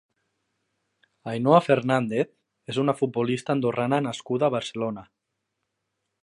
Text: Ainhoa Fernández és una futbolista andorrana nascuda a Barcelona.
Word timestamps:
Ainhoa 1.33 1.59
Fernández 1.65 2.31
és 2.73 2.79
una 2.85 2.97
futbolista 3.03 3.57
andorrana 3.57 4.01
nascuda 4.07 4.49
a 4.49 4.51
Barcelona. 4.57 5.05